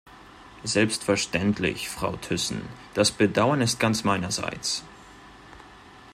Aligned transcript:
Selbstverständlich, 0.63 1.87
Frau 1.87 2.15
Thyssen, 2.17 2.63
das 2.95 3.11
Bedauern 3.11 3.61
ist 3.61 3.79
ganz 3.79 4.03
meinerseits. 4.03 4.83